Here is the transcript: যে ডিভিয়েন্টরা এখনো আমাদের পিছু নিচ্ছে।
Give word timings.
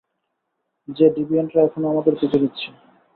যে 0.87 1.05
ডিভিয়েন্টরা 1.09 1.61
এখনো 1.63 1.85
আমাদের 1.89 2.13
পিছু 2.19 2.37
নিচ্ছে। 2.39 2.67